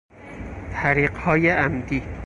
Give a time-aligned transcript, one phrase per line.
[0.73, 2.03] حریقهای عمدی